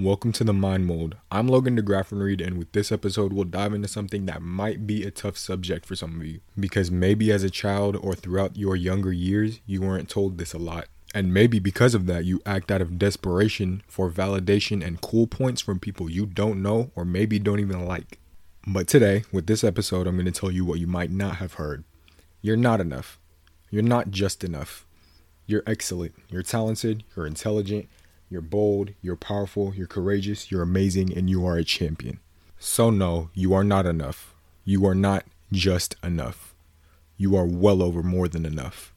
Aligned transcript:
Welcome 0.00 0.32
to 0.32 0.44
the 0.44 0.54
Mind 0.54 0.86
Mold. 0.86 1.16
I'm 1.30 1.46
Logan 1.46 1.76
DeGraffenreid, 1.76 2.40
and 2.44 2.56
with 2.56 2.72
this 2.72 2.90
episode, 2.90 3.34
we'll 3.34 3.44
dive 3.44 3.74
into 3.74 3.86
something 3.86 4.24
that 4.24 4.40
might 4.40 4.86
be 4.86 5.04
a 5.04 5.10
tough 5.10 5.36
subject 5.36 5.84
for 5.84 5.94
some 5.94 6.18
of 6.18 6.26
you. 6.26 6.40
Because 6.58 6.90
maybe 6.90 7.30
as 7.30 7.44
a 7.44 7.50
child 7.50 7.96
or 7.96 8.14
throughout 8.14 8.56
your 8.56 8.76
younger 8.76 9.12
years, 9.12 9.60
you 9.66 9.82
weren't 9.82 10.08
told 10.08 10.38
this 10.38 10.54
a 10.54 10.58
lot. 10.58 10.86
And 11.14 11.34
maybe 11.34 11.58
because 11.58 11.94
of 11.94 12.06
that, 12.06 12.24
you 12.24 12.40
act 12.46 12.70
out 12.70 12.80
of 12.80 12.98
desperation 12.98 13.82
for 13.88 14.10
validation 14.10 14.82
and 14.82 15.02
cool 15.02 15.26
points 15.26 15.60
from 15.60 15.78
people 15.78 16.10
you 16.10 16.24
don't 16.24 16.62
know 16.62 16.90
or 16.94 17.04
maybe 17.04 17.38
don't 17.38 17.60
even 17.60 17.84
like. 17.84 18.18
But 18.66 18.88
today, 18.88 19.24
with 19.30 19.48
this 19.48 19.62
episode, 19.62 20.06
I'm 20.06 20.16
going 20.16 20.24
to 20.24 20.32
tell 20.32 20.50
you 20.50 20.64
what 20.64 20.80
you 20.80 20.86
might 20.86 21.10
not 21.10 21.36
have 21.36 21.54
heard. 21.54 21.84
You're 22.40 22.56
not 22.56 22.80
enough. 22.80 23.20
You're 23.70 23.82
not 23.82 24.10
just 24.10 24.44
enough. 24.44 24.86
You're 25.44 25.62
excellent. 25.66 26.14
You're 26.30 26.42
talented. 26.42 27.04
You're 27.14 27.26
intelligent. 27.26 27.86
You're 28.30 28.42
bold, 28.42 28.92
you're 29.02 29.16
powerful, 29.16 29.74
you're 29.74 29.88
courageous, 29.88 30.52
you're 30.52 30.62
amazing, 30.62 31.12
and 31.18 31.28
you 31.28 31.44
are 31.44 31.56
a 31.56 31.64
champion. 31.64 32.20
So, 32.60 32.88
no, 32.88 33.30
you 33.34 33.52
are 33.52 33.64
not 33.64 33.86
enough. 33.86 34.34
You 34.64 34.86
are 34.86 34.94
not 34.94 35.24
just 35.50 35.96
enough. 36.04 36.54
You 37.16 37.34
are 37.34 37.44
well 37.44 37.82
over 37.82 38.04
more 38.04 38.28
than 38.28 38.46
enough. 38.46 38.94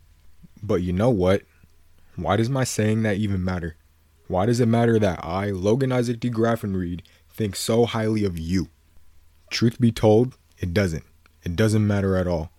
But 0.62 0.84
you 0.84 0.94
know 0.94 1.09
what? 1.09 1.42
Why 2.16 2.38
does 2.38 2.50
my 2.50 2.64
saying 2.64 3.02
that 3.04 3.18
even 3.18 3.44
matter? 3.44 3.76
Why 4.28 4.46
does 4.46 4.59
it 4.59 4.68
matter 4.68 5.00
that 5.00 5.26
I, 5.26 5.50
Logan 5.50 5.92
Isaac 5.92 6.20
DeGraffenreid, 6.20 7.02
think 7.28 7.56
so 7.56 7.86
highly 7.88 8.23
of 8.26 8.38
you? 8.38 8.68
Truth 9.50 9.81
be 9.81 9.92
told, 9.92 10.38
it 10.59 10.76
doesn't. 10.76 11.06
It 11.42 11.56
doesn't 11.56 11.86
matter 11.88 12.16
at 12.16 12.28
all. 12.28 12.52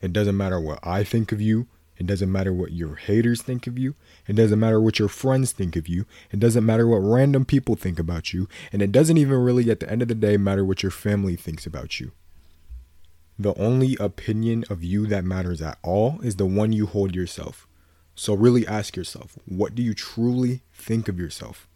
It 0.00 0.12
doesn't 0.12 0.36
matter 0.36 0.60
what 0.60 0.78
I 0.84 1.02
think 1.02 1.32
of 1.32 1.40
you. 1.40 1.66
It 1.98 2.06
doesn't 2.06 2.30
matter 2.30 2.52
what 2.52 2.72
your 2.72 2.94
haters 2.94 3.42
think 3.42 3.66
of 3.66 3.76
you. 3.76 3.96
It 4.26 4.36
doesn't 4.36 4.60
matter 4.60 4.80
what 4.80 4.98
your 4.98 5.08
friends 5.08 5.52
think 5.52 5.74
of 5.74 5.88
you. 5.88 6.06
It 6.30 6.38
doesn't 6.38 6.64
matter 6.64 6.86
what 6.86 6.98
random 6.98 7.44
people 7.44 7.74
think 7.74 7.98
about 7.98 8.32
you. 8.32 8.48
And 8.72 8.80
it 8.80 8.92
doesn't 8.92 9.18
even 9.18 9.38
really, 9.38 9.68
at 9.70 9.80
the 9.80 9.90
end 9.90 10.02
of 10.02 10.08
the 10.08 10.14
day, 10.14 10.36
matter 10.36 10.64
what 10.64 10.82
your 10.82 10.92
family 10.92 11.34
thinks 11.34 11.66
about 11.66 11.98
you. 11.98 12.12
The 13.36 13.54
only 13.54 13.96
opinion 14.00 14.64
of 14.70 14.82
you 14.82 15.06
that 15.08 15.24
matters 15.24 15.60
at 15.60 15.78
all 15.82 16.20
is 16.22 16.36
the 16.36 16.46
one 16.46 16.72
you 16.72 16.86
hold 16.86 17.14
yourself. 17.14 17.66
So 18.14 18.34
really 18.34 18.66
ask 18.66 18.96
yourself 18.96 19.38
what 19.44 19.76
do 19.76 19.82
you 19.82 19.94
truly 19.94 20.62
think 20.72 21.08
of 21.08 21.20
yourself? 21.20 21.68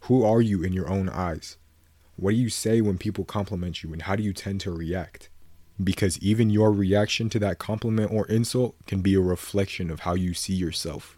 Who 0.00 0.24
are 0.24 0.42
you 0.42 0.62
in 0.62 0.72
your 0.72 0.90
own 0.90 1.08
eyes? 1.08 1.56
What 2.16 2.32
do 2.32 2.36
you 2.36 2.50
say 2.50 2.82
when 2.82 2.98
people 2.98 3.24
compliment 3.24 3.82
you, 3.82 3.94
and 3.94 4.02
how 4.02 4.14
do 4.14 4.22
you 4.22 4.34
tend 4.34 4.60
to 4.62 4.70
react? 4.70 5.30
Because 5.82 6.18
even 6.18 6.50
your 6.50 6.72
reaction 6.72 7.28
to 7.30 7.38
that 7.38 7.58
compliment 7.58 8.12
or 8.12 8.26
insult 8.26 8.74
can 8.86 9.00
be 9.00 9.14
a 9.14 9.20
reflection 9.20 9.90
of 9.90 10.00
how 10.00 10.14
you 10.14 10.34
see 10.34 10.54
yourself. 10.54 11.16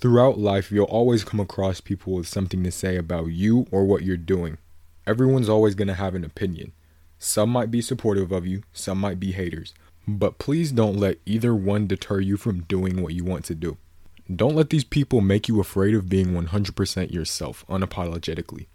Throughout 0.00 0.38
life, 0.38 0.72
you'll 0.72 0.86
always 0.86 1.24
come 1.24 1.40
across 1.40 1.80
people 1.80 2.14
with 2.14 2.26
something 2.26 2.64
to 2.64 2.70
say 2.70 2.96
about 2.96 3.26
you 3.26 3.66
or 3.70 3.84
what 3.84 4.02
you're 4.02 4.16
doing. 4.16 4.58
Everyone's 5.06 5.48
always 5.48 5.74
going 5.74 5.88
to 5.88 5.94
have 5.94 6.14
an 6.14 6.24
opinion. 6.24 6.72
Some 7.18 7.50
might 7.50 7.70
be 7.70 7.82
supportive 7.82 8.32
of 8.32 8.46
you, 8.46 8.62
some 8.72 8.98
might 8.98 9.20
be 9.20 9.32
haters. 9.32 9.74
But 10.08 10.38
please 10.38 10.72
don't 10.72 10.96
let 10.96 11.18
either 11.26 11.54
one 11.54 11.86
deter 11.86 12.20
you 12.20 12.36
from 12.36 12.62
doing 12.62 13.02
what 13.02 13.14
you 13.14 13.24
want 13.24 13.44
to 13.46 13.54
do. 13.54 13.76
Don't 14.34 14.56
let 14.56 14.70
these 14.70 14.84
people 14.84 15.20
make 15.20 15.48
you 15.48 15.60
afraid 15.60 15.94
of 15.94 16.08
being 16.08 16.28
100% 16.28 17.12
yourself 17.12 17.64
unapologetically. 17.68 18.66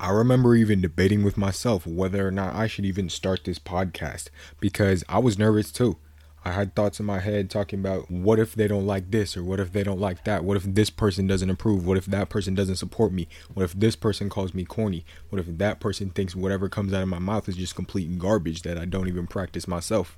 I 0.00 0.10
remember 0.10 0.54
even 0.54 0.80
debating 0.80 1.24
with 1.24 1.36
myself 1.36 1.84
whether 1.84 2.26
or 2.26 2.30
not 2.30 2.54
I 2.54 2.68
should 2.68 2.84
even 2.84 3.08
start 3.08 3.42
this 3.44 3.58
podcast 3.58 4.28
because 4.60 5.02
I 5.08 5.18
was 5.18 5.38
nervous 5.38 5.72
too. 5.72 5.96
I 6.44 6.52
had 6.52 6.76
thoughts 6.76 7.00
in 7.00 7.06
my 7.06 7.18
head 7.18 7.50
talking 7.50 7.80
about 7.80 8.08
what 8.08 8.38
if 8.38 8.54
they 8.54 8.68
don't 8.68 8.86
like 8.86 9.10
this 9.10 9.36
or 9.36 9.42
what 9.42 9.58
if 9.58 9.72
they 9.72 9.82
don't 9.82 9.98
like 9.98 10.22
that? 10.22 10.44
What 10.44 10.56
if 10.56 10.62
this 10.62 10.88
person 10.88 11.26
doesn't 11.26 11.50
approve? 11.50 11.84
What 11.84 11.96
if 11.96 12.06
that 12.06 12.28
person 12.28 12.54
doesn't 12.54 12.76
support 12.76 13.12
me? 13.12 13.26
What 13.54 13.64
if 13.64 13.72
this 13.72 13.96
person 13.96 14.30
calls 14.30 14.54
me 14.54 14.64
corny? 14.64 15.04
What 15.30 15.40
if 15.40 15.58
that 15.58 15.80
person 15.80 16.10
thinks 16.10 16.36
whatever 16.36 16.68
comes 16.68 16.92
out 16.92 17.02
of 17.02 17.08
my 17.08 17.18
mouth 17.18 17.48
is 17.48 17.56
just 17.56 17.74
complete 17.74 18.18
garbage 18.18 18.62
that 18.62 18.78
I 18.78 18.84
don't 18.84 19.08
even 19.08 19.26
practice 19.26 19.66
myself? 19.66 20.16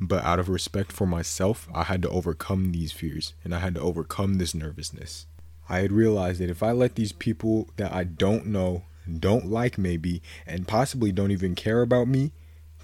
But 0.00 0.24
out 0.24 0.40
of 0.40 0.48
respect 0.48 0.90
for 0.90 1.06
myself, 1.06 1.68
I 1.72 1.84
had 1.84 2.02
to 2.02 2.10
overcome 2.10 2.72
these 2.72 2.90
fears 2.90 3.34
and 3.44 3.54
I 3.54 3.60
had 3.60 3.76
to 3.76 3.80
overcome 3.80 4.34
this 4.34 4.54
nervousness. 4.54 5.26
I 5.68 5.80
had 5.80 5.92
realized 5.92 6.40
that 6.40 6.50
if 6.50 6.62
I 6.62 6.72
let 6.72 6.94
these 6.94 7.12
people 7.12 7.68
that 7.76 7.92
I 7.92 8.04
don't 8.04 8.46
know, 8.46 8.84
don't 9.18 9.46
like 9.46 9.78
maybe, 9.78 10.22
and 10.46 10.68
possibly 10.68 11.12
don't 11.12 11.30
even 11.30 11.54
care 11.54 11.82
about 11.82 12.08
me 12.08 12.32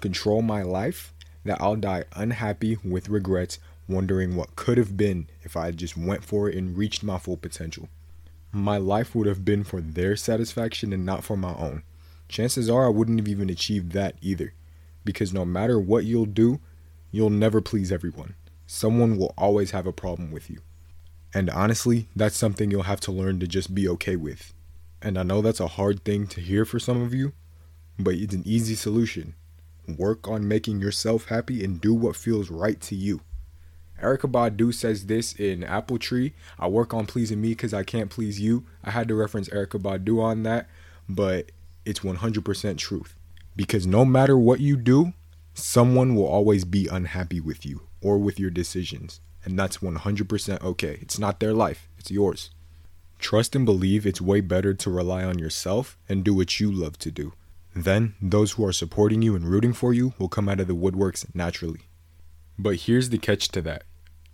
control 0.01 0.41
my 0.41 0.61
life, 0.61 1.13
that 1.45 1.59
I'll 1.59 1.75
die 1.75 2.03
unhappy 2.15 2.77
with 2.83 3.09
regrets, 3.09 3.59
wondering 3.87 4.35
what 4.35 4.55
could 4.55 4.77
have 4.77 4.97
been 4.97 5.27
if 5.43 5.55
I 5.55 5.71
just 5.71 5.97
went 5.97 6.23
for 6.23 6.49
it 6.49 6.55
and 6.55 6.77
reached 6.77 7.03
my 7.03 7.17
full 7.17 7.37
potential. 7.37 7.89
My 8.51 8.77
life 8.77 9.15
would 9.15 9.27
have 9.27 9.43
been 9.43 9.63
for 9.63 9.81
their 9.81 10.15
satisfaction 10.15 10.93
and 10.93 11.05
not 11.05 11.23
for 11.23 11.35
my 11.35 11.55
own. 11.55 11.83
Chances 12.27 12.69
are 12.69 12.85
I 12.85 12.89
wouldn't 12.89 13.19
have 13.19 13.27
even 13.27 13.49
achieved 13.49 13.91
that 13.93 14.15
either. 14.21 14.53
Because 15.03 15.33
no 15.33 15.45
matter 15.45 15.79
what 15.79 16.05
you'll 16.05 16.25
do, 16.25 16.59
you'll 17.11 17.29
never 17.29 17.61
please 17.61 17.91
everyone. 17.91 18.35
Someone 18.65 19.17
will 19.17 19.33
always 19.37 19.71
have 19.71 19.85
a 19.85 19.91
problem 19.91 20.31
with 20.31 20.49
you. 20.49 20.61
And 21.35 21.49
honestly, 21.49 22.07
that's 22.15 22.37
something 22.37 22.71
you'll 22.71 22.83
have 22.83 23.01
to 23.01 23.11
learn 23.11 23.41
to 23.41 23.47
just 23.47 23.75
be 23.75 23.89
okay 23.89 24.15
with. 24.15 24.53
And 25.01 25.17
I 25.17 25.23
know 25.23 25.41
that's 25.41 25.59
a 25.59 25.67
hard 25.67 26.05
thing 26.05 26.27
to 26.27 26.39
hear 26.39 26.63
for 26.63 26.79
some 26.79 27.01
of 27.01 27.13
you, 27.13 27.33
but 27.99 28.13
it's 28.13 28.33
an 28.33 28.43
easy 28.45 28.73
solution. 28.73 29.35
Work 29.85 30.29
on 30.29 30.47
making 30.47 30.79
yourself 30.79 31.25
happy 31.25 31.61
and 31.61 31.81
do 31.81 31.93
what 31.93 32.15
feels 32.15 32.49
right 32.49 32.79
to 32.79 32.95
you. 32.95 33.19
Erykah 34.01 34.31
Badu 34.31 34.73
says 34.73 35.07
this 35.07 35.33
in 35.33 35.61
Apple 35.65 35.99
Tree. 35.99 36.33
I 36.57 36.69
work 36.69 36.93
on 36.93 37.05
pleasing 37.05 37.41
me 37.41 37.49
because 37.49 37.73
I 37.73 37.83
can't 37.83 38.09
please 38.09 38.39
you. 38.39 38.63
I 38.81 38.91
had 38.91 39.09
to 39.09 39.15
reference 39.15 39.49
Erykah 39.49 39.81
Badu 39.81 40.23
on 40.23 40.43
that, 40.43 40.69
but 41.09 41.51
it's 41.83 41.99
100% 41.99 42.77
truth. 42.77 43.13
Because 43.57 43.85
no 43.85 44.05
matter 44.05 44.37
what 44.37 44.61
you 44.61 44.77
do, 44.77 45.11
someone 45.53 46.15
will 46.15 46.27
always 46.27 46.63
be 46.63 46.87
unhappy 46.87 47.41
with 47.41 47.65
you 47.65 47.81
or 48.01 48.17
with 48.17 48.39
your 48.39 48.51
decisions 48.51 49.19
and 49.45 49.57
that's 49.57 49.77
100% 49.77 50.61
okay. 50.61 50.97
It's 51.01 51.19
not 51.19 51.39
their 51.39 51.53
life, 51.53 51.87
it's 51.97 52.11
yours. 52.11 52.49
Trust 53.19 53.55
and 53.55 53.65
believe 53.65 54.05
it's 54.05 54.19
way 54.19 54.41
better 54.41 54.73
to 54.73 54.89
rely 54.89 55.23
on 55.23 55.39
yourself 55.39 55.97
and 56.09 56.23
do 56.23 56.33
what 56.33 56.59
you 56.59 56.71
love 56.71 56.97
to 56.99 57.11
do. 57.11 57.33
Then, 57.73 58.15
those 58.21 58.53
who 58.53 58.65
are 58.65 58.73
supporting 58.73 59.21
you 59.21 59.35
and 59.35 59.47
rooting 59.47 59.73
for 59.73 59.93
you 59.93 60.13
will 60.17 60.29
come 60.29 60.49
out 60.49 60.59
of 60.59 60.67
the 60.67 60.75
woodworks 60.75 61.25
naturally. 61.33 61.81
But 62.57 62.81
here's 62.81 63.09
the 63.09 63.17
catch 63.17 63.49
to 63.49 63.61
that 63.63 63.83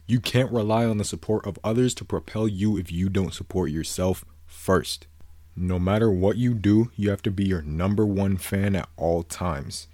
you 0.08 0.20
can't 0.20 0.52
rely 0.52 0.86
on 0.86 0.98
the 0.98 1.06
support 1.06 1.46
of 1.48 1.58
others 1.64 1.94
to 1.96 2.06
propel 2.06 2.48
you 2.48 2.78
if 2.78 2.92
you 2.92 3.08
don't 3.08 3.34
support 3.34 3.72
yourself 3.72 4.26
first. 4.46 5.08
No 5.56 5.80
matter 5.80 6.12
what 6.12 6.38
you 6.38 6.54
do, 6.54 6.92
you 6.96 7.10
have 7.10 7.22
to 7.24 7.32
be 7.32 7.46
your 7.46 7.62
number 7.62 8.06
one 8.06 8.38
fan 8.38 8.76
at 8.76 8.90
all 8.98 9.24
times. 9.24 9.88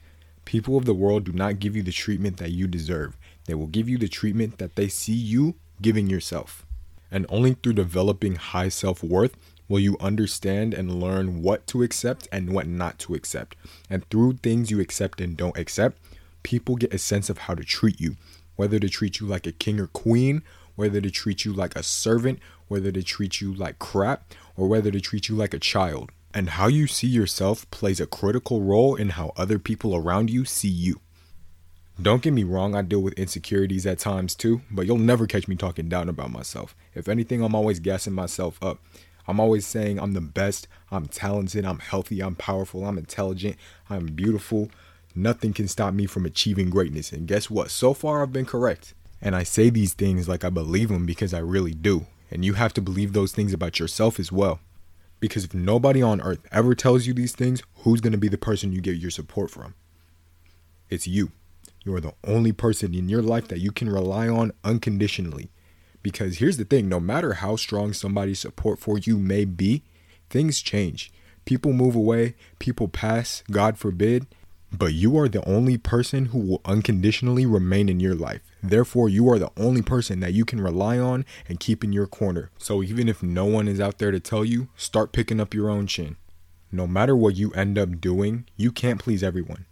People 0.44 0.78
of 0.78 0.86
the 0.86 0.94
world 0.94 1.26
do 1.26 1.34
not 1.34 1.60
give 1.60 1.76
you 1.76 1.84
the 1.84 1.92
treatment 1.92 2.38
that 2.38 2.52
you 2.52 2.68
deserve, 2.68 3.18
they 3.48 3.56
will 3.56 3.68
give 3.68 3.90
you 3.90 3.98
the 3.98 4.08
treatment 4.08 4.60
that 4.60 4.76
they 4.76 4.88
see 4.88 5.14
you 5.14 5.56
giving 5.82 6.08
yourself. 6.08 6.66
And 7.10 7.26
only 7.30 7.54
through 7.54 7.74
developing 7.74 8.36
high 8.36 8.70
self 8.70 9.02
worth 9.02 9.36
will 9.68 9.80
you 9.80 9.98
understand 10.00 10.74
and 10.74 11.02
learn 11.02 11.42
what 11.42 11.66
to 11.68 11.84
accept 11.84 12.28
and 12.32 12.54
what 12.54 12.68
not 12.68 13.00
to 13.00 13.16
accept. 13.16 13.56
And 13.90 14.08
through 14.10 14.34
things 14.34 14.72
you 14.72 14.80
accept 14.80 15.20
and 15.20 15.36
don't 15.36 15.58
accept, 15.58 15.98
people 16.44 16.76
get 16.76 16.94
a 16.94 16.98
sense 16.98 17.30
of 17.30 17.40
how 17.40 17.56
to 17.56 17.64
treat 17.64 18.00
you, 18.00 18.16
whether 18.56 18.80
to 18.80 18.90
treat 18.90 19.20
you 19.20 19.28
like 19.28 19.48
a 19.48 19.52
king 19.52 19.80
or 19.80 19.88
queen, 19.88 20.44
whether 20.76 21.02
to 21.02 21.10
treat 21.10 21.44
you 21.44 21.52
like 21.54 21.76
a 21.76 21.84
servant, 21.84 22.40
whether 22.68 22.92
to 22.92 23.04
treat 23.04 23.42
you 23.42 23.54
like 23.54 23.80
crap, 23.80 24.34
or 24.56 24.68
whether 24.68 24.92
to 24.92 25.02
treat 25.02 25.28
you 25.28 25.36
like 25.36 25.54
a 25.54 25.60
child. 25.60 26.12
And 26.34 26.52
how 26.52 26.68
you 26.68 26.88
see 26.88 27.08
yourself 27.08 27.70
plays 27.72 28.00
a 28.00 28.06
critical 28.06 28.62
role 28.62 28.96
in 28.96 29.10
how 29.10 29.34
other 29.36 29.58
people 29.58 29.96
around 29.96 30.30
you 30.30 30.46
see 30.46 30.68
you. 30.68 31.00
Don't 32.00 32.22
get 32.22 32.34
me 32.34 32.44
wrong, 32.44 32.76
I 32.76 32.84
deal 32.84 33.02
with 33.02 33.16
insecurities 33.16 33.88
at 33.88 33.98
times 33.98 34.36
too, 34.36 34.62
but 34.70 34.86
you'll 34.86 35.00
never 35.00 35.26
catch 35.26 35.48
me 35.48 35.56
talking 35.56 35.90
down 35.90 36.10
about 36.10 36.30
myself. 36.30 36.76
If 36.94 37.08
anything, 37.08 37.42
I'm 37.42 37.56
always 37.56 37.80
gassing 37.80 38.14
myself 38.14 38.62
up. 38.62 38.80
I'm 39.28 39.40
always 39.40 39.66
saying 39.66 40.00
I'm 40.00 40.14
the 40.14 40.22
best, 40.22 40.68
I'm 40.92 41.08
talented, 41.08 41.66
I'm 41.66 41.80
healthy, 41.80 42.22
I'm 42.22 42.36
powerful, 42.36 42.86
I'm 42.86 43.00
intelligent, 43.00 43.58
I'm 43.90 44.06
beautiful. 44.06 44.70
Nothing 45.16 45.54
can 45.54 45.68
stop 45.68 45.96
me 45.96 46.06
from 46.06 46.28
achieving 46.28 46.70
greatness. 46.70 47.12
And 47.12 47.28
guess 47.28 47.50
what? 47.50 47.72
So 47.72 47.96
far, 47.96 48.22
I've 48.22 48.32
been 48.32 48.46
correct. 48.46 48.94
And 49.20 49.36
I 49.36 49.42
say 49.42 49.72
these 49.72 49.96
things 49.96 50.30
like 50.30 50.46
I 50.46 50.52
believe 50.52 50.90
them 50.90 51.08
because 51.08 51.34
I 51.34 51.40
really 51.40 51.74
do. 51.74 52.06
And 52.30 52.46
you 52.46 52.54
have 52.54 52.74
to 52.76 52.82
believe 52.82 53.14
those 53.14 53.32
things 53.32 53.54
about 53.54 53.80
yourself 53.80 54.20
as 54.20 54.32
well. 54.32 54.60
Because 55.20 55.46
if 55.46 55.54
nobody 55.56 56.04
on 56.04 56.22
earth 56.22 56.46
ever 56.52 56.76
tells 56.76 57.08
you 57.08 57.14
these 57.14 57.34
things, 57.34 57.64
who's 57.78 58.02
going 58.02 58.12
to 58.12 58.20
be 58.20 58.28
the 58.28 58.38
person 58.38 58.72
you 58.72 58.82
get 58.82 58.98
your 58.98 59.10
support 59.10 59.50
from? 59.50 59.74
It's 60.92 61.08
you. 61.08 61.32
You 61.88 61.96
are 61.96 62.02
the 62.02 62.16
only 62.26 62.52
person 62.52 62.94
in 62.94 63.08
your 63.08 63.22
life 63.22 63.48
that 63.48 63.62
you 63.62 63.72
can 63.72 63.90
rely 63.90 64.28
on 64.28 64.52
unconditionally. 64.62 65.52
Because 66.04 66.40
here's 66.40 66.58
the 66.58 66.66
thing 66.66 66.90
no 66.90 67.00
matter 67.00 67.36
how 67.36 67.56
strong 67.56 67.94
somebody's 67.94 68.40
support 68.40 68.78
for 68.78 68.98
you 68.98 69.18
may 69.18 69.46
be, 69.46 69.84
things 70.30 70.62
change. 70.62 71.14
People 71.46 71.72
move 71.72 71.96
away, 71.96 72.36
people 72.60 72.90
pass, 72.90 73.42
God 73.50 73.78
forbid. 73.78 74.28
But 74.70 74.96
you 74.96 75.18
are 75.18 75.30
the 75.30 75.48
only 75.48 75.78
person 75.78 76.26
who 76.26 76.40
will 76.40 76.62
unconditionally 76.66 77.46
remain 77.46 77.88
in 77.88 78.02
your 78.02 78.16
life. 78.16 78.42
Therefore, 78.62 79.08
you 79.08 79.30
are 79.30 79.40
the 79.40 79.52
only 79.56 79.82
person 79.82 80.20
that 80.20 80.34
you 80.34 80.44
can 80.44 80.60
rely 80.60 81.00
on 81.00 81.24
and 81.48 81.58
keep 81.58 81.86
in 81.86 81.94
your 81.94 82.06
corner. 82.06 82.52
So 82.58 82.84
even 82.84 83.08
if 83.08 83.24
no 83.24 83.46
one 83.46 83.70
is 83.70 83.80
out 83.80 83.98
there 83.98 84.12
to 84.12 84.20
tell 84.20 84.44
you, 84.44 84.68
start 84.76 85.14
picking 85.14 85.40
up 85.40 85.54
your 85.54 85.70
own 85.70 85.88
chin. 85.88 86.18
No 86.70 86.86
matter 86.86 87.16
what 87.16 87.38
you 87.38 87.54
end 87.54 87.78
up 87.78 88.02
doing, 88.02 88.46
you 88.58 88.74
can't 88.74 89.00
please 89.00 89.24
everyone. 89.24 89.67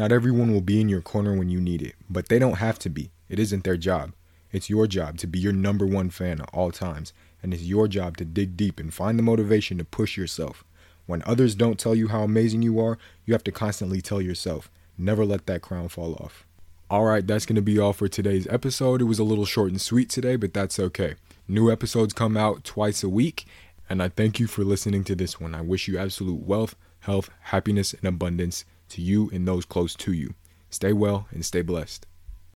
Not 0.00 0.12
everyone 0.12 0.50
will 0.50 0.62
be 0.62 0.80
in 0.80 0.88
your 0.88 1.02
corner 1.02 1.36
when 1.36 1.50
you 1.50 1.60
need 1.60 1.82
it, 1.82 1.94
but 2.08 2.30
they 2.30 2.38
don't 2.38 2.54
have 2.54 2.78
to 2.78 2.88
be. 2.88 3.10
It 3.28 3.38
isn't 3.38 3.64
their 3.64 3.76
job. 3.76 4.14
It's 4.50 4.70
your 4.70 4.86
job 4.86 5.18
to 5.18 5.26
be 5.26 5.38
your 5.38 5.52
number 5.52 5.84
one 5.84 6.08
fan 6.08 6.40
at 6.40 6.48
all 6.54 6.70
times, 6.70 7.12
and 7.42 7.52
it's 7.52 7.64
your 7.64 7.86
job 7.86 8.16
to 8.16 8.24
dig 8.24 8.56
deep 8.56 8.80
and 8.80 8.94
find 8.94 9.18
the 9.18 9.22
motivation 9.22 9.76
to 9.76 9.84
push 9.84 10.16
yourself. 10.16 10.64
When 11.04 11.22
others 11.26 11.54
don't 11.54 11.78
tell 11.78 11.94
you 11.94 12.08
how 12.08 12.22
amazing 12.22 12.62
you 12.62 12.80
are, 12.80 12.96
you 13.26 13.34
have 13.34 13.44
to 13.44 13.52
constantly 13.52 14.00
tell 14.00 14.22
yourself. 14.22 14.70
Never 14.96 15.26
let 15.26 15.44
that 15.44 15.60
crown 15.60 15.90
fall 15.90 16.14
off. 16.14 16.46
All 16.88 17.04
right, 17.04 17.26
that's 17.26 17.44
going 17.44 17.56
to 17.56 17.60
be 17.60 17.78
all 17.78 17.92
for 17.92 18.08
today's 18.08 18.46
episode. 18.46 19.02
It 19.02 19.04
was 19.04 19.18
a 19.18 19.22
little 19.22 19.44
short 19.44 19.70
and 19.70 19.82
sweet 19.82 20.08
today, 20.08 20.36
but 20.36 20.54
that's 20.54 20.80
okay. 20.80 21.16
New 21.46 21.70
episodes 21.70 22.14
come 22.14 22.38
out 22.38 22.64
twice 22.64 23.02
a 23.02 23.10
week, 23.10 23.44
and 23.90 24.02
I 24.02 24.08
thank 24.08 24.40
you 24.40 24.46
for 24.46 24.64
listening 24.64 25.04
to 25.04 25.14
this 25.14 25.38
one. 25.38 25.54
I 25.54 25.60
wish 25.60 25.88
you 25.88 25.98
absolute 25.98 26.40
wealth, 26.40 26.74
health, 27.00 27.28
happiness, 27.40 27.92
and 27.92 28.06
abundance 28.06 28.64
to 28.90 29.02
you 29.02 29.30
and 29.32 29.46
those 29.46 29.64
close 29.64 29.94
to 29.96 30.12
you. 30.12 30.34
Stay 30.68 30.92
well 30.92 31.26
and 31.30 31.44
stay 31.44 31.62
blessed. 31.62 32.06